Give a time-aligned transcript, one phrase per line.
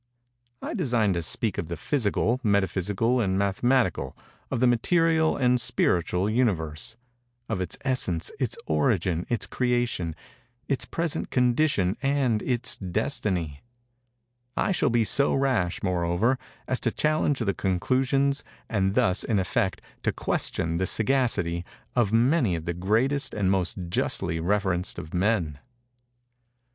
[0.63, 7.61] I design to speak of the _Physical, Metaphysical and Mathematical—of the Material and Spiritual Universe:—of
[7.61, 10.15] its Essence, its Origin, its Creation,
[10.67, 13.59] its Present Condition and its Destiny_.
[14.57, 19.83] I shall be so rash, moreover, as to challenge the conclusions, and thus, in effect,
[20.01, 21.63] to question the sagacity,
[21.95, 25.59] of many of the greatest and most justly reverenced of men.